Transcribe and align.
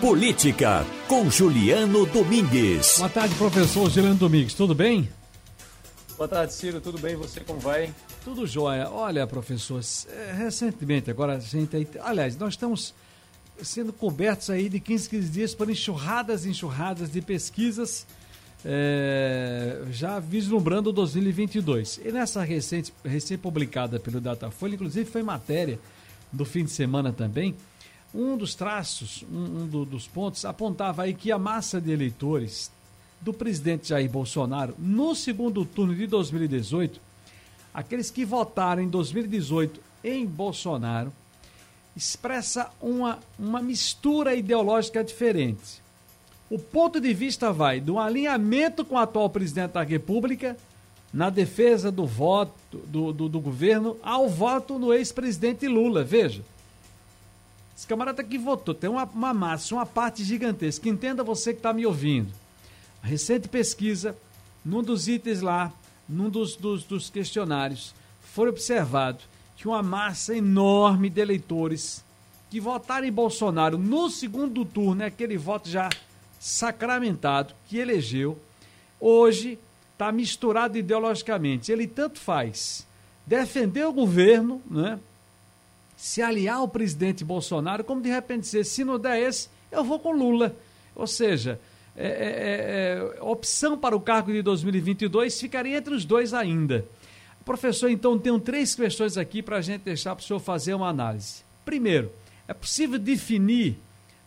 Política, 0.00 0.82
com 1.06 1.28
Juliano 1.28 2.06
Domingues. 2.06 2.96
Boa 2.96 3.10
tarde, 3.10 3.34
professor 3.34 3.90
Juliano 3.90 4.14
Domingues. 4.14 4.54
Tudo 4.54 4.74
bem? 4.74 5.06
Boa 6.16 6.26
tarde, 6.26 6.54
Ciro. 6.54 6.80
Tudo 6.80 6.98
bem? 6.98 7.16
Você 7.16 7.40
como 7.40 7.60
vai? 7.60 7.94
Tudo 8.24 8.46
jóia. 8.46 8.88
Olha, 8.88 9.26
professor, 9.26 9.78
é, 10.08 10.32
recentemente, 10.32 11.10
agora 11.10 11.34
a 11.34 11.38
gente 11.38 11.76
aí. 11.76 11.86
Aliás, 12.00 12.34
nós 12.38 12.54
estamos 12.54 12.94
sendo 13.62 13.92
cobertos 13.92 14.48
aí 14.48 14.70
de 14.70 14.80
15, 14.80 15.10
15 15.10 15.28
dias 15.28 15.54
por 15.54 15.68
enxurradas 15.68 16.46
e 16.46 16.48
enxurradas 16.48 17.12
de 17.12 17.20
pesquisas, 17.20 18.06
é, 18.64 19.82
já 19.90 20.18
vislumbrando 20.18 20.92
2022. 20.92 22.00
E 22.02 22.10
nessa 22.10 22.42
recente, 22.42 22.90
recém-publicada 23.04 24.00
pelo 24.00 24.18
Datafolha, 24.18 24.76
inclusive 24.76 25.10
foi 25.10 25.22
matéria 25.22 25.78
do 26.32 26.46
fim 26.46 26.64
de 26.64 26.70
semana 26.70 27.12
também, 27.12 27.54
um 28.14 28.36
dos 28.36 28.54
traços, 28.54 29.24
um, 29.30 29.62
um 29.62 29.66
do, 29.66 29.84
dos 29.84 30.06
pontos, 30.06 30.44
apontava 30.44 31.02
aí 31.02 31.14
que 31.14 31.30
a 31.30 31.38
massa 31.38 31.80
de 31.80 31.90
eleitores 31.90 32.70
do 33.20 33.32
presidente 33.32 33.88
Jair 33.88 34.10
Bolsonaro 34.10 34.74
no 34.78 35.14
segundo 35.14 35.64
turno 35.64 35.94
de 35.94 36.06
2018, 36.06 37.00
aqueles 37.72 38.10
que 38.10 38.24
votaram 38.24 38.82
em 38.82 38.88
2018 38.88 39.80
em 40.02 40.26
Bolsonaro, 40.26 41.12
expressa 41.96 42.70
uma, 42.80 43.18
uma 43.38 43.60
mistura 43.60 44.34
ideológica 44.34 45.04
diferente. 45.04 45.82
O 46.48 46.58
ponto 46.58 47.00
de 47.00 47.12
vista 47.12 47.52
vai 47.52 47.80
do 47.80 47.98
alinhamento 47.98 48.84
com 48.84 48.94
o 48.94 48.98
atual 48.98 49.28
presidente 49.30 49.72
da 49.72 49.82
República 49.82 50.56
na 51.12 51.28
defesa 51.28 51.90
do 51.90 52.06
voto 52.06 52.54
do, 52.86 53.12
do, 53.12 53.28
do 53.28 53.40
governo 53.40 53.96
ao 54.02 54.28
voto 54.28 54.78
no 54.78 54.92
ex-presidente 54.92 55.66
Lula. 55.68 56.02
Veja, 56.02 56.42
esse 57.80 57.86
camarada 57.86 58.22
que 58.22 58.36
votou 58.36 58.74
tem 58.74 58.90
uma, 58.90 59.04
uma 59.04 59.32
massa, 59.32 59.74
uma 59.74 59.86
parte 59.86 60.22
gigantesca. 60.22 60.86
Entenda 60.86 61.24
você 61.24 61.54
que 61.54 61.60
está 61.60 61.72
me 61.72 61.86
ouvindo. 61.86 62.30
A 63.02 63.06
recente 63.06 63.48
pesquisa, 63.48 64.14
num 64.62 64.82
dos 64.82 65.08
itens 65.08 65.40
lá, 65.40 65.72
num 66.06 66.28
dos, 66.28 66.56
dos, 66.56 66.84
dos 66.84 67.08
questionários, 67.08 67.94
foi 68.20 68.50
observado 68.50 69.24
que 69.56 69.66
uma 69.66 69.82
massa 69.82 70.36
enorme 70.36 71.08
de 71.08 71.22
eleitores 71.22 72.04
que 72.50 72.60
votaram 72.60 73.06
em 73.06 73.12
Bolsonaro 73.12 73.78
no 73.78 74.10
segundo 74.10 74.62
turno, 74.62 75.02
é 75.02 75.06
aquele 75.06 75.38
voto 75.38 75.66
já 75.66 75.88
sacramentado 76.38 77.54
que 77.66 77.78
elegeu, 77.78 78.38
hoje 79.00 79.58
está 79.94 80.12
misturado 80.12 80.76
ideologicamente. 80.76 81.72
Ele 81.72 81.86
tanto 81.86 82.18
faz 82.18 82.86
defender 83.26 83.86
o 83.86 83.92
governo, 83.92 84.60
né? 84.70 85.00
Se 86.00 86.22
aliar 86.22 86.56
ao 86.56 86.66
presidente 86.66 87.22
Bolsonaro, 87.22 87.84
como 87.84 88.00
de 88.00 88.08
repente 88.08 88.40
dizer, 88.40 88.64
se 88.64 88.82
não 88.82 88.98
der 88.98 89.20
esse, 89.20 89.50
eu 89.70 89.84
vou 89.84 90.00
com 90.00 90.12
Lula. 90.12 90.56
Ou 90.96 91.06
seja, 91.06 91.60
é, 91.94 92.06
é, 92.06 92.08
é, 92.08 93.18
é 93.18 93.22
opção 93.22 93.76
para 93.76 93.94
o 93.94 94.00
cargo 94.00 94.32
de 94.32 94.40
2022 94.40 95.38
ficaria 95.38 95.76
entre 95.76 95.94
os 95.94 96.06
dois 96.06 96.32
ainda. 96.32 96.86
Professor, 97.44 97.90
então, 97.90 98.18
tenho 98.18 98.40
três 98.40 98.74
questões 98.74 99.18
aqui 99.18 99.42
para 99.42 99.58
a 99.58 99.60
gente 99.60 99.82
deixar 99.82 100.16
para 100.16 100.22
o 100.22 100.26
senhor 100.26 100.40
fazer 100.40 100.72
uma 100.72 100.88
análise. 100.88 101.42
Primeiro, 101.66 102.10
é 102.48 102.54
possível 102.54 102.98
definir 102.98 103.76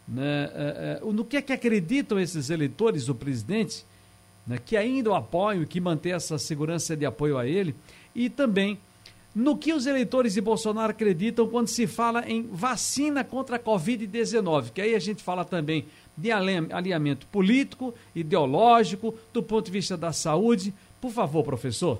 né, 0.07 0.51
é, 0.53 0.99
é, 1.01 1.11
no 1.11 1.25
que 1.25 1.37
é 1.37 1.41
que 1.41 1.53
acreditam 1.53 2.19
esses 2.19 2.51
eleitores 2.51 3.07
do 3.07 3.15
presidente, 3.15 3.83
né, 4.45 4.59
que 4.63 4.77
ainda 4.77 5.09
o 5.09 5.15
apoiam, 5.15 5.65
que 5.65 5.81
mantém 5.81 6.13
essa 6.13 6.37
segurança 6.37 6.95
de 6.95 7.03
apoio 7.03 7.35
a 7.35 7.47
ele, 7.47 7.73
e 8.13 8.29
também 8.29 8.77
no 9.33 9.57
que 9.57 9.73
os 9.73 9.87
eleitores 9.87 10.33
de 10.33 10.41
Bolsonaro 10.41 10.91
acreditam 10.91 11.47
quando 11.47 11.67
se 11.67 11.87
fala 11.87 12.23
em 12.29 12.43
vacina 12.43 13.23
contra 13.23 13.55
a 13.55 13.59
Covid-19, 13.59 14.71
que 14.71 14.81
aí 14.81 14.93
a 14.93 14.99
gente 14.99 15.23
fala 15.23 15.43
também 15.43 15.85
de 16.15 16.31
alinhamento 16.31 17.25
político, 17.27 17.93
ideológico, 18.13 19.15
do 19.31 19.41
ponto 19.41 19.65
de 19.65 19.71
vista 19.71 19.97
da 19.97 20.13
saúde. 20.13 20.73
Por 21.01 21.11
favor, 21.11 21.43
professor. 21.43 21.99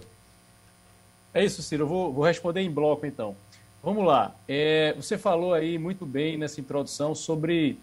É 1.34 1.44
isso, 1.44 1.64
Ciro. 1.64 1.84
Eu 1.84 1.88
vou, 1.88 2.14
vou 2.14 2.24
responder 2.24 2.62
em 2.62 2.70
bloco, 2.70 3.06
então. 3.06 3.36
Vamos 3.82 4.06
lá. 4.06 4.36
É, 4.48 4.94
você 4.94 5.18
falou 5.18 5.54
aí 5.54 5.80
muito 5.80 6.06
bem 6.06 6.38
nessa 6.38 6.62
introdução 6.62 7.16
sobre 7.16 7.80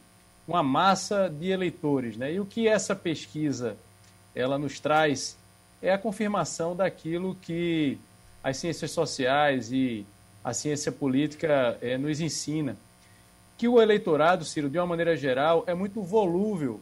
uma 0.47 0.63
massa 0.63 1.29
de 1.29 1.51
eleitores, 1.51 2.17
né? 2.17 2.33
E 2.33 2.41
o 2.41 2.47
que 2.47 2.69
essa 2.69 2.95
pesquisa 2.95 3.77
ela 4.35 4.57
nos 4.57 4.79
traz 4.79 5.37
é 5.83 5.93
a 5.93 5.99
confirmação 5.99 6.77
daquilo 6.77 7.37
que 7.43 7.99
as 8.43 8.57
ciências 8.57 8.91
sociais 8.91 9.71
e 9.73 10.07
a 10.43 10.53
ciência 10.53 10.91
política 10.91 11.77
é, 11.81 11.99
nos 11.99 12.21
ensina. 12.21 12.77
Que 13.59 13.69
o 13.69 13.81
eleitorado, 13.81 14.45
Ciro, 14.45 14.71
de 14.71 14.79
uma 14.79 14.87
maneira 14.87 15.17
geral, 15.17 15.65
é 15.67 15.75
muito 15.75 16.03
volúvel. 16.03 16.81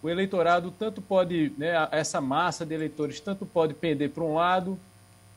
O 0.00 0.08
eleitorado 0.08 0.70
tanto 0.70 1.02
pode, 1.02 1.52
né, 1.58 1.88
essa 1.90 2.20
massa 2.20 2.64
de 2.64 2.72
eleitores, 2.72 3.18
tanto 3.18 3.44
pode 3.44 3.74
pender 3.74 4.10
para 4.10 4.22
um 4.22 4.34
lado, 4.34 4.78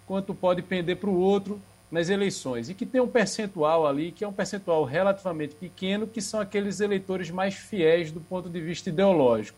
quanto 0.05 0.35
pode 0.35 0.61
pender 0.61 0.97
para 0.97 1.09
o 1.09 1.19
outro 1.19 1.59
nas 1.91 2.09
eleições. 2.09 2.69
E 2.69 2.75
que 2.75 2.85
tem 2.85 3.01
um 3.01 3.07
percentual 3.07 3.87
ali, 3.87 4.11
que 4.11 4.23
é 4.23 4.27
um 4.27 4.33
percentual 4.33 4.83
relativamente 4.83 5.55
pequeno, 5.55 6.05
que 6.05 6.21
são 6.21 6.39
aqueles 6.39 6.79
eleitores 6.79 7.31
mais 7.31 7.55
fiéis 7.55 8.11
do 8.11 8.21
ponto 8.21 8.47
de 8.47 8.61
vista 8.61 8.89
ideológico. 8.89 9.57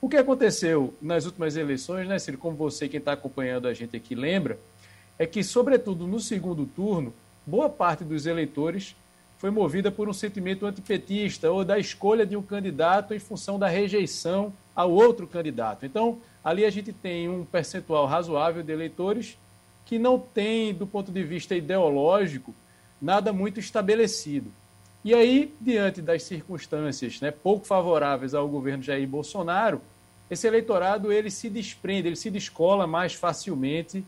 O 0.00 0.08
que 0.08 0.16
aconteceu 0.16 0.94
nas 1.02 1.26
últimas 1.26 1.56
eleições, 1.56 2.08
né, 2.08 2.18
Ciro, 2.18 2.38
como 2.38 2.56
você, 2.56 2.88
quem 2.88 2.98
está 2.98 3.12
acompanhando 3.12 3.66
a 3.66 3.74
gente 3.74 3.96
aqui, 3.96 4.14
lembra, 4.14 4.58
é 5.20 5.26
que, 5.26 5.44
sobretudo 5.44 6.06
no 6.06 6.18
segundo 6.18 6.64
turno, 6.64 7.12
boa 7.46 7.68
parte 7.68 8.02
dos 8.02 8.24
eleitores 8.24 8.96
foi 9.38 9.50
movida 9.50 9.90
por 9.90 10.08
um 10.08 10.14
sentimento 10.14 10.64
antipetista 10.64 11.50
ou 11.50 11.62
da 11.62 11.78
escolha 11.78 12.24
de 12.24 12.38
um 12.38 12.42
candidato 12.42 13.12
em 13.12 13.18
função 13.18 13.58
da 13.58 13.68
rejeição 13.68 14.50
ao 14.74 14.90
outro 14.90 15.26
candidato. 15.26 15.84
Então, 15.84 16.18
ali 16.42 16.64
a 16.64 16.70
gente 16.70 16.90
tem 16.90 17.28
um 17.28 17.44
percentual 17.44 18.06
razoável 18.06 18.62
de 18.62 18.72
eleitores 18.72 19.36
que 19.84 19.98
não 19.98 20.18
tem, 20.18 20.72
do 20.72 20.86
ponto 20.86 21.12
de 21.12 21.22
vista 21.22 21.54
ideológico, 21.54 22.54
nada 23.00 23.30
muito 23.30 23.60
estabelecido. 23.60 24.50
E 25.04 25.12
aí, 25.12 25.52
diante 25.60 26.00
das 26.00 26.22
circunstâncias 26.22 27.20
né, 27.20 27.30
pouco 27.30 27.66
favoráveis 27.66 28.32
ao 28.32 28.48
governo 28.48 28.82
Jair 28.82 29.06
Bolsonaro, 29.06 29.82
esse 30.30 30.46
eleitorado 30.46 31.12
ele 31.12 31.30
se 31.30 31.50
desprende, 31.50 32.08
ele 32.08 32.16
se 32.16 32.30
descola 32.30 32.86
mais 32.86 33.12
facilmente 33.12 34.02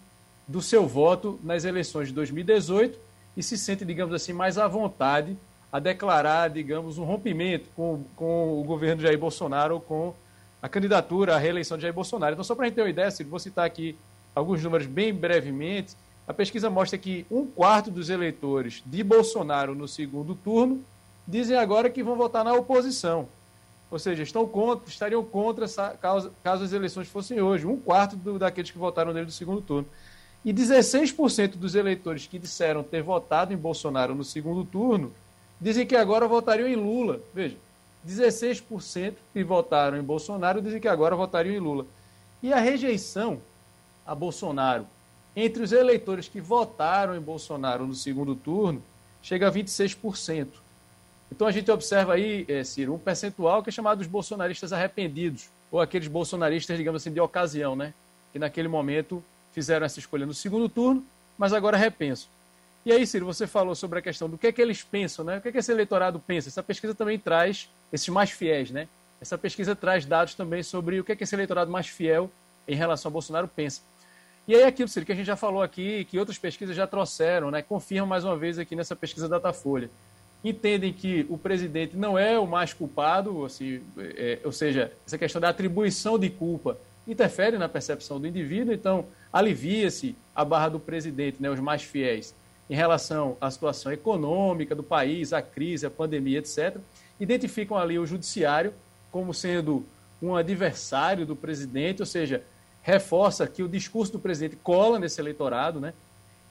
do 0.46 0.60
seu 0.60 0.86
voto 0.86 1.38
nas 1.42 1.64
eleições 1.64 2.08
de 2.08 2.14
2018 2.14 2.98
e 3.36 3.42
se 3.42 3.56
sente, 3.56 3.84
digamos 3.84 4.14
assim, 4.14 4.32
mais 4.32 4.58
à 4.58 4.66
vontade 4.68 5.36
a 5.72 5.78
declarar, 5.78 6.50
digamos, 6.50 6.98
um 6.98 7.04
rompimento 7.04 7.68
com, 7.74 8.04
com 8.14 8.60
o 8.60 8.64
governo 8.64 8.96
de 8.96 9.02
Jair 9.04 9.18
Bolsonaro 9.18 9.76
ou 9.76 9.80
com 9.80 10.14
a 10.60 10.68
candidatura 10.68 11.34
à 11.34 11.38
reeleição 11.38 11.78
de 11.78 11.82
Jair 11.82 11.94
Bolsonaro. 11.94 12.34
Então, 12.34 12.44
só 12.44 12.54
para 12.54 12.66
a 12.66 12.68
gente 12.68 12.74
ter 12.74 12.82
uma 12.82 12.90
ideia, 12.90 13.08
vou 13.26 13.38
citar 13.38 13.64
aqui 13.64 13.96
alguns 14.34 14.62
números 14.62 14.86
bem 14.86 15.14
brevemente. 15.14 15.96
A 16.28 16.34
pesquisa 16.34 16.68
mostra 16.68 16.98
que 16.98 17.26
um 17.30 17.46
quarto 17.46 17.90
dos 17.90 18.10
eleitores 18.10 18.82
de 18.84 19.02
Bolsonaro 19.02 19.74
no 19.74 19.88
segundo 19.88 20.34
turno 20.34 20.84
dizem 21.26 21.56
agora 21.56 21.88
que 21.88 22.02
vão 22.02 22.16
votar 22.16 22.44
na 22.44 22.52
oposição. 22.52 23.26
Ou 23.90 23.98
seja, 23.98 24.22
estão 24.22 24.46
contra, 24.46 24.88
estariam 24.88 25.24
contra 25.24 25.66
caso, 26.00 26.32
caso 26.42 26.64
as 26.64 26.72
eleições 26.72 27.08
fossem 27.08 27.40
hoje. 27.40 27.66
Um 27.66 27.78
quarto 27.78 28.14
do, 28.16 28.38
daqueles 28.38 28.70
que 28.70 28.78
votaram 28.78 29.12
nele 29.12 29.26
no 29.26 29.32
segundo 29.32 29.60
turno. 29.60 29.86
E 30.44 30.52
16% 30.52 31.56
dos 31.56 31.74
eleitores 31.74 32.26
que 32.26 32.38
disseram 32.38 32.82
ter 32.82 33.02
votado 33.02 33.52
em 33.52 33.56
Bolsonaro 33.56 34.14
no 34.14 34.24
segundo 34.24 34.64
turno 34.64 35.12
dizem 35.60 35.86
que 35.86 35.94
agora 35.94 36.26
votariam 36.26 36.68
em 36.68 36.74
Lula. 36.74 37.20
Veja, 37.32 37.56
16% 38.06 39.14
que 39.32 39.44
votaram 39.44 39.96
em 39.96 40.02
Bolsonaro 40.02 40.60
dizem 40.60 40.80
que 40.80 40.88
agora 40.88 41.14
votariam 41.14 41.54
em 41.54 41.60
Lula. 41.60 41.86
E 42.42 42.52
a 42.52 42.58
rejeição 42.58 43.40
a 44.04 44.14
Bolsonaro 44.14 44.86
entre 45.34 45.62
os 45.62 45.72
eleitores 45.72 46.28
que 46.28 46.40
votaram 46.40 47.16
em 47.16 47.20
Bolsonaro 47.20 47.86
no 47.86 47.94
segundo 47.94 48.34
turno 48.34 48.82
chega 49.22 49.48
a 49.48 49.52
26%. 49.52 50.48
Então 51.30 51.46
a 51.46 51.52
gente 51.52 51.70
observa 51.70 52.14
aí, 52.14 52.44
é, 52.48 52.62
Ciro, 52.62 52.94
um 52.94 52.98
percentual 52.98 53.62
que 53.62 53.70
é 53.70 53.72
chamado 53.72 53.98
dos 53.98 54.06
bolsonaristas 54.06 54.72
arrependidos, 54.72 55.48
ou 55.70 55.80
aqueles 55.80 56.08
bolsonaristas, 56.08 56.76
digamos 56.76 57.00
assim, 57.00 57.12
de 57.12 57.20
ocasião, 57.20 57.74
né? 57.74 57.94
Que 58.32 58.38
naquele 58.38 58.68
momento 58.68 59.24
fizeram 59.52 59.86
essa 59.86 59.98
escolha 59.98 60.26
no 60.26 60.34
segundo 60.34 60.68
turno, 60.68 61.04
mas 61.38 61.52
agora 61.52 61.76
repensam. 61.76 62.28
E 62.84 62.90
aí, 62.90 63.06
Ciro, 63.06 63.26
você 63.26 63.46
falou 63.46 63.74
sobre 63.76 64.00
a 64.00 64.02
questão 64.02 64.28
do 64.28 64.36
que 64.36 64.48
é 64.48 64.52
que 64.52 64.60
eles 64.60 64.82
pensam, 64.82 65.24
né? 65.24 65.38
O 65.38 65.40
que 65.40 65.48
é 65.48 65.52
que 65.52 65.58
esse 65.58 65.70
eleitorado 65.70 66.18
pensa? 66.18 66.48
Essa 66.48 66.62
pesquisa 66.62 66.94
também 66.94 67.16
traz 67.16 67.68
esses 67.92 68.08
mais 68.08 68.30
fiéis, 68.30 68.70
né? 68.72 68.88
Essa 69.20 69.38
pesquisa 69.38 69.76
traz 69.76 70.04
dados 70.04 70.34
também 70.34 70.64
sobre 70.64 70.98
o 70.98 71.04
que 71.04 71.12
é 71.12 71.16
que 71.16 71.22
esse 71.22 71.34
eleitorado 71.34 71.70
mais 71.70 71.86
fiel 71.86 72.28
em 72.66 72.74
relação 72.74 73.08
a 73.08 73.12
Bolsonaro 73.12 73.46
pensa. 73.46 73.82
E 74.48 74.54
aí 74.56 74.64
aquilo, 74.64 74.88
Ciro, 74.88 75.06
que 75.06 75.12
a 75.12 75.14
gente 75.14 75.26
já 75.26 75.36
falou 75.36 75.62
aqui, 75.62 76.04
que 76.06 76.18
outras 76.18 76.38
pesquisas 76.38 76.74
já 76.74 76.84
trouxeram, 76.84 77.52
né? 77.52 77.62
Confirmam 77.62 78.08
mais 78.08 78.24
uma 78.24 78.36
vez 78.36 78.58
aqui 78.58 78.74
nessa 78.74 78.96
pesquisa 78.96 79.28
Datafolha. 79.28 79.88
Entendem 80.42 80.92
que 80.92 81.24
o 81.28 81.38
presidente 81.38 81.96
não 81.96 82.18
é 82.18 82.36
o 82.36 82.48
mais 82.48 82.72
culpado, 82.72 83.44
assim, 83.44 83.80
é, 83.96 84.40
ou 84.44 84.50
seja, 84.50 84.92
essa 85.06 85.16
questão 85.16 85.40
da 85.40 85.50
atribuição 85.50 86.18
de 86.18 86.28
culpa 86.28 86.76
interfere 87.06 87.58
na 87.58 87.68
percepção 87.68 88.20
do 88.20 88.26
indivíduo, 88.26 88.72
então 88.72 89.06
alivia-se 89.32 90.14
a 90.34 90.44
barra 90.44 90.68
do 90.68 90.80
presidente, 90.80 91.42
né, 91.42 91.50
os 91.50 91.60
mais 91.60 91.82
fiéis, 91.82 92.34
em 92.70 92.74
relação 92.74 93.36
à 93.40 93.50
situação 93.50 93.92
econômica 93.92 94.74
do 94.74 94.82
país, 94.82 95.32
à 95.32 95.42
crise, 95.42 95.84
à 95.84 95.90
pandemia, 95.90 96.38
etc. 96.38 96.76
identificam 97.18 97.76
ali 97.76 97.98
o 97.98 98.06
judiciário 98.06 98.72
como 99.10 99.34
sendo 99.34 99.84
um 100.22 100.36
adversário 100.36 101.26
do 101.26 101.34
presidente, 101.34 102.00
ou 102.00 102.06
seja, 102.06 102.42
reforça 102.82 103.46
que 103.46 103.62
o 103.62 103.68
discurso 103.68 104.12
do 104.12 104.18
presidente 104.18 104.56
cola 104.56 104.98
nesse 104.98 105.20
eleitorado, 105.20 105.80
né? 105.80 105.92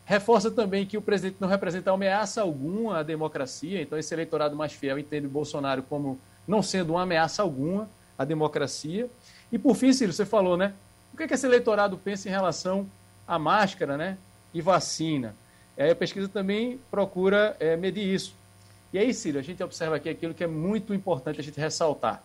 Reforça 0.06 0.51
também 0.51 0.86
que 0.86 0.98
o 0.98 1.01
presidente 1.01 1.38
não 1.39 1.48
representa 1.48 1.92
ameaça 1.92 2.42
alguma 2.42 3.00
à 3.00 3.03
democracia, 3.03 3.81
então 3.81 3.98
esse 3.98 4.13
eleitorado 4.13 4.56
mais 4.56 4.74
fiel 4.74 5.00
entende 5.00 5.27
Bolsonaro 5.27 5.83
como 5.83 6.19
não 6.48 6.62
sendo 6.62 6.94
uma 6.94 7.03
ameaça 7.03 7.42
alguma 7.42 7.89
à 8.18 8.25
democracia. 8.25 9.09
E 9.51 9.59
por 9.59 9.75
fim, 9.75 9.92
Ciro, 9.92 10.13
você 10.13 10.25
falou, 10.25 10.56
né? 10.56 10.74
O 11.13 11.18
que, 11.18 11.24
é 11.24 11.27
que 11.27 11.33
esse 11.33 11.45
eleitorado 11.45 11.98
pensa 11.98 12.27
em 12.27 12.31
relação 12.31 12.89
à 13.27 13.38
máscara, 13.38 13.98
né? 13.98 14.18
E 14.53 14.62
vacina? 14.62 15.36
Aí 15.77 15.89
a 15.89 15.95
pesquisa 15.95 16.27
também 16.27 16.80
procura 16.89 17.56
é, 17.59 17.75
medir 17.75 18.06
isso. 18.06 18.33
E 18.94 19.00
aí, 19.00 19.13
Ciro, 19.13 19.39
a 19.39 19.42
gente 19.42 19.63
observa 19.63 19.95
aqui 19.95 20.09
aquilo 20.09 20.33
que 20.33 20.44
é 20.44 20.48
muito 20.48 20.94
importante 20.94 21.39
a 21.39 21.44
gente 21.44 21.59
ressaltar, 21.59 22.21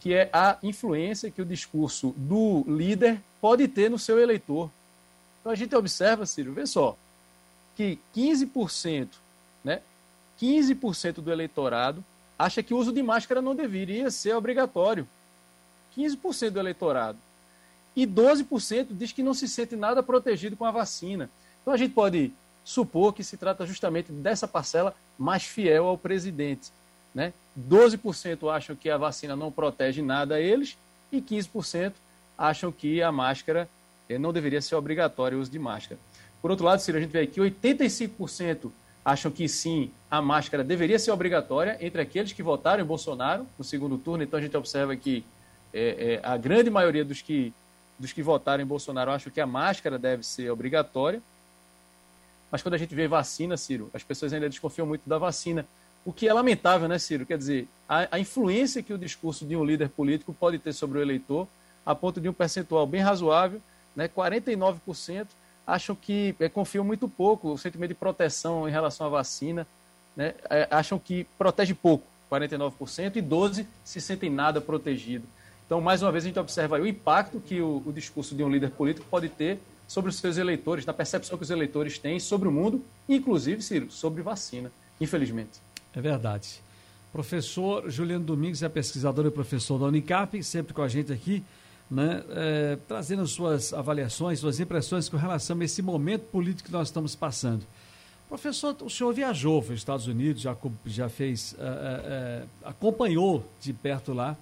que 0.00 0.14
é 0.14 0.30
a 0.32 0.56
influência 0.62 1.30
que 1.30 1.42
o 1.42 1.44
discurso 1.44 2.14
do 2.16 2.64
líder 2.66 3.20
pode 3.40 3.66
ter 3.68 3.90
no 3.90 3.98
seu 3.98 4.18
eleitor. 4.18 4.70
Então 5.40 5.52
a 5.52 5.56
gente 5.56 5.74
observa, 5.74 6.26
Ciro, 6.26 6.52
vê 6.52 6.66
só, 6.66 6.96
que 7.76 7.98
15%, 8.14 9.08
né? 9.64 9.82
15% 10.40 11.14
do 11.14 11.30
eleitorado 11.30 12.04
acha 12.38 12.62
que 12.62 12.72
o 12.72 12.78
uso 12.78 12.92
de 12.92 13.02
máscara 13.02 13.42
não 13.42 13.54
deveria 13.54 14.10
ser 14.10 14.34
obrigatório. 14.34 15.06
15% 15.96 16.50
do 16.50 16.60
eleitorado. 16.60 17.18
E 17.94 18.06
12% 18.06 18.88
diz 18.90 19.12
que 19.12 19.22
não 19.22 19.34
se 19.34 19.48
sente 19.48 19.76
nada 19.76 20.02
protegido 20.02 20.56
com 20.56 20.64
a 20.64 20.70
vacina. 20.70 21.28
Então 21.60 21.74
a 21.74 21.76
gente 21.76 21.92
pode 21.92 22.32
supor 22.64 23.12
que 23.12 23.24
se 23.24 23.36
trata 23.36 23.66
justamente 23.66 24.12
dessa 24.12 24.46
parcela 24.46 24.94
mais 25.18 25.42
fiel 25.42 25.86
ao 25.86 25.98
presidente. 25.98 26.70
Né? 27.14 27.32
12% 27.58 28.54
acham 28.54 28.76
que 28.76 28.88
a 28.88 28.96
vacina 28.96 29.34
não 29.34 29.50
protege 29.50 30.02
nada 30.02 30.36
a 30.36 30.40
eles 30.40 30.76
e 31.10 31.20
15% 31.20 31.92
acham 32.38 32.70
que 32.70 33.02
a 33.02 33.10
máscara 33.10 33.68
eh, 34.08 34.18
não 34.18 34.32
deveria 34.32 34.62
ser 34.62 34.76
obrigatório 34.76 35.38
o 35.38 35.40
uso 35.40 35.50
de 35.50 35.58
máscara. 35.58 36.00
Por 36.40 36.50
outro 36.50 36.64
lado, 36.64 36.80
Ciro, 36.80 36.98
a 36.98 37.00
gente 37.00 37.10
vê 37.10 37.20
aqui 37.20 37.40
85% 37.40 38.70
acham 39.04 39.30
que 39.30 39.48
sim, 39.48 39.90
a 40.10 40.22
máscara 40.22 40.62
deveria 40.62 40.98
ser 40.98 41.10
obrigatória 41.10 41.76
entre 41.80 42.00
aqueles 42.00 42.32
que 42.32 42.42
votaram 42.42 42.82
em 42.82 42.86
Bolsonaro 42.86 43.46
no 43.58 43.64
segundo 43.64 43.98
turno. 43.98 44.22
Então 44.22 44.38
a 44.38 44.42
gente 44.42 44.56
observa 44.56 44.94
que 44.94 45.24
é, 45.72 46.20
é, 46.22 46.26
a 46.26 46.36
grande 46.36 46.70
maioria 46.70 47.04
dos 47.04 47.22
que, 47.22 47.52
dos 47.98 48.12
que 48.12 48.22
votaram 48.22 48.62
em 48.62 48.66
Bolsonaro 48.66 49.10
acham 49.10 49.32
que 49.32 49.40
a 49.40 49.46
máscara 49.46 49.98
deve 49.98 50.22
ser 50.22 50.50
obrigatória. 50.50 51.22
Mas 52.50 52.62
quando 52.62 52.74
a 52.74 52.78
gente 52.78 52.94
vê 52.94 53.06
vacina, 53.06 53.56
Ciro, 53.56 53.90
as 53.94 54.02
pessoas 54.02 54.32
ainda 54.32 54.48
desconfiam 54.48 54.86
muito 54.86 55.08
da 55.08 55.18
vacina. 55.18 55.64
O 56.04 56.12
que 56.12 56.26
é 56.26 56.32
lamentável, 56.32 56.88
né, 56.88 56.98
Ciro? 56.98 57.24
Quer 57.24 57.38
dizer, 57.38 57.68
a, 57.88 58.16
a 58.16 58.18
influência 58.18 58.82
que 58.82 58.92
o 58.92 58.98
discurso 58.98 59.46
de 59.46 59.54
um 59.54 59.64
líder 59.64 59.88
político 59.90 60.32
pode 60.32 60.58
ter 60.58 60.72
sobre 60.72 60.98
o 60.98 61.02
eleitor, 61.02 61.46
a 61.84 61.94
ponto 61.94 62.20
de 62.20 62.28
um 62.28 62.32
percentual 62.32 62.86
bem 62.86 63.00
razoável, 63.00 63.60
né, 63.94 64.08
49%, 64.08 65.26
acham 65.66 65.94
que 65.94 66.34
é, 66.40 66.48
confiam 66.48 66.84
muito 66.84 67.08
pouco, 67.08 67.52
o 67.52 67.58
sentimento 67.58 67.90
de 67.90 67.94
proteção 67.94 68.68
em 68.68 68.72
relação 68.72 69.06
à 69.06 69.10
vacina, 69.10 69.66
né, 70.16 70.34
é, 70.48 70.66
acham 70.70 70.98
que 70.98 71.24
protege 71.38 71.74
pouco, 71.74 72.04
49%, 72.30 73.16
e 73.16 73.22
12% 73.22 73.66
se 73.84 74.00
sentem 74.00 74.30
nada 74.30 74.60
protegido. 74.60 75.26
Então, 75.70 75.80
mais 75.80 76.02
uma 76.02 76.10
vez, 76.10 76.24
a 76.24 76.26
gente 76.26 76.38
observa 76.40 76.80
o 76.80 76.84
impacto 76.84 77.38
que 77.38 77.60
o, 77.60 77.80
o 77.86 77.92
discurso 77.92 78.34
de 78.34 78.42
um 78.42 78.50
líder 78.50 78.70
político 78.70 79.06
pode 79.08 79.28
ter 79.28 79.60
sobre 79.86 80.10
os 80.10 80.16
seus 80.16 80.36
eleitores, 80.36 80.84
na 80.84 80.92
percepção 80.92 81.38
que 81.38 81.44
os 81.44 81.50
eleitores 81.50 81.96
têm 81.96 82.18
sobre 82.18 82.48
o 82.48 82.50
mundo, 82.50 82.84
inclusive, 83.08 83.62
Ciro, 83.62 83.88
sobre 83.88 84.20
vacina, 84.20 84.72
infelizmente. 85.00 85.60
É 85.94 86.00
verdade. 86.00 86.60
Professor 87.12 87.88
Juliano 87.88 88.24
Domingues 88.24 88.64
é 88.64 88.68
pesquisador 88.68 89.24
e 89.26 89.30
professor 89.30 89.78
da 89.78 89.84
Unicap, 89.84 90.42
sempre 90.42 90.74
com 90.74 90.82
a 90.82 90.88
gente 90.88 91.12
aqui 91.12 91.40
né, 91.88 92.24
é, 92.30 92.78
trazendo 92.88 93.24
suas 93.28 93.72
avaliações, 93.72 94.40
suas 94.40 94.58
impressões 94.58 95.08
com 95.08 95.16
relação 95.16 95.56
a 95.60 95.64
esse 95.64 95.80
momento 95.82 96.22
político 96.22 96.66
que 96.66 96.72
nós 96.72 96.88
estamos 96.88 97.14
passando. 97.14 97.64
Professor, 98.28 98.76
o 98.82 98.90
senhor 98.90 99.12
viajou 99.12 99.62
para 99.62 99.72
os 99.72 99.78
Estados 99.78 100.08
Unidos, 100.08 100.42
já, 100.42 100.56
já 100.84 101.08
fez, 101.08 101.54
é, 101.60 101.62
é, 101.62 102.42
acompanhou 102.64 103.44
de 103.60 103.72
perto 103.72 104.12
lá 104.12 104.36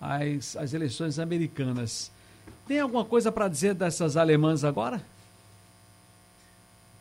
as, 0.00 0.56
as 0.56 0.72
eleições 0.72 1.18
americanas. 1.18 2.10
Tem 2.66 2.80
alguma 2.80 3.04
coisa 3.04 3.30
para 3.30 3.48
dizer 3.48 3.74
dessas 3.74 4.16
alemãs 4.16 4.64
agora? 4.64 5.02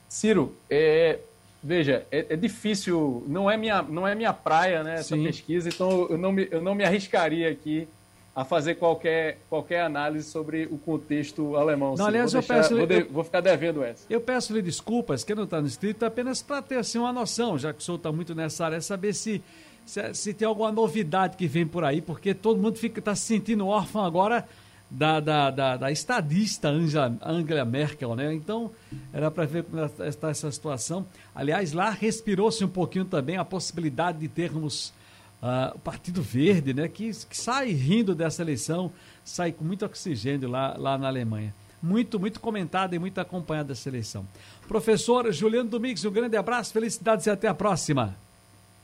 Ciro, 0.09 0.55
é, 0.69 1.19
veja, 1.63 2.05
é, 2.11 2.25
é, 2.29 2.35
difícil, 2.35 3.23
não 3.27 3.49
é 3.49 3.55
minha, 3.55 3.81
não 3.83 4.07
é 4.07 4.15
minha 4.15 4.33
praia 4.33 4.83
né, 4.83 4.95
essa 4.95 5.15
Sim. 5.15 5.23
pesquisa, 5.23 5.69
então 5.69 6.07
eu 6.09 6.17
não, 6.17 6.31
me, 6.31 6.47
eu 6.49 6.61
não 6.61 6.73
me 6.73 6.83
arriscaria 6.83 7.49
aqui 7.49 7.87
a 8.35 8.43
fazer 8.43 8.75
qualquer, 8.75 9.37
qualquer 9.49 9.81
análise 9.81 10.29
sobre 10.29 10.65
o 10.71 10.77
contexto 10.77 11.55
alemão. 11.55 11.95
Não, 11.95 12.05
aliás, 12.05 12.31
vou, 12.31 12.41
deixar, 12.41 12.55
eu 12.55 12.61
peço, 12.61 12.77
vou, 12.77 12.87
de, 12.87 13.03
vou, 13.03 13.23
ficar 13.23 13.41
devendo 13.41 13.83
essa. 13.83 14.05
Eu 14.09 14.21
peço-lhe 14.21 14.61
desculpas, 14.61 15.23
que 15.23 15.35
não 15.35 15.43
está 15.43 15.61
no 15.61 15.67
escrito, 15.67 16.05
apenas 16.05 16.41
para 16.41 16.61
ter 16.61 16.77
assim, 16.77 16.97
uma 16.97 17.11
noção, 17.11 17.57
já 17.57 17.73
que 17.73 17.79
o 17.79 17.83
senhor 17.83 17.97
está 17.97 18.11
muito 18.11 18.33
nessa 18.33 18.65
área, 18.65 18.81
saber 18.81 19.13
se, 19.13 19.43
se, 19.89 20.13
se, 20.13 20.33
tem 20.33 20.47
alguma 20.47 20.71
novidade 20.71 21.35
que 21.35 21.47
vem 21.47 21.65
por 21.65 21.83
aí, 21.83 21.99
porque 21.99 22.33
todo 22.33 22.61
mundo 22.61 22.77
está 22.81 23.15
se 23.15 23.25
sentindo 23.25 23.65
órfão 23.67 24.05
agora 24.05 24.47
da, 24.89 25.19
da, 25.19 25.49
da, 25.49 25.77
da 25.77 25.91
estadista 25.91 26.69
Angela, 26.69 27.17
Angela 27.23 27.65
Merkel, 27.65 28.15
né? 28.15 28.31
Então, 28.33 28.71
era 29.11 29.31
para 29.31 29.45
ver 29.45 29.63
como 29.63 29.83
está 29.83 30.29
essa 30.29 30.51
situação. 30.51 31.07
Aliás, 31.33 31.73
lá 31.73 31.89
respirou-se 31.89 32.63
um 32.63 32.67
pouquinho 32.67 33.05
também 33.05 33.37
a 33.37 33.45
possibilidade 33.45 34.19
de 34.19 34.27
termos 34.27 34.93
Uh, 35.41 35.73
o 35.73 35.79
Partido 35.79 36.21
Verde, 36.21 36.73
né, 36.73 36.89
que, 36.89 37.11
que, 37.11 37.37
sai 37.37 37.71
rindo 37.71 38.13
dessa 38.13 38.41
eleição, 38.41 38.91
sai 39.23 39.53
com 39.53 39.63
muito 39.63 39.85
oxigênio 39.85 40.49
lá, 40.49 40.75
lá 40.77 40.97
na 40.97 41.07
Alemanha. 41.07 41.55
Muito, 41.81 42.19
muito 42.19 42.41
comentada 42.41 42.93
e 42.93 42.99
muito 42.99 43.21
acompanhada 43.21 43.71
essa 43.71 43.87
eleição. 43.87 44.27
Professor 44.67 45.31
Juliano 45.31 45.69
Domingues, 45.69 46.03
um 46.03 46.11
grande 46.11 46.35
abraço, 46.35 46.73
felicidades 46.73 47.25
e 47.25 47.29
até 47.29 47.47
a 47.47 47.53
próxima. 47.53 48.17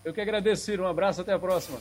Eu 0.06 0.14
que 0.14 0.22
agradeço, 0.22 0.66
Ciro. 0.66 0.84
Um 0.84 0.88
abraço, 0.88 1.22
até 1.22 1.34
a 1.34 1.40
próxima. 1.40 1.80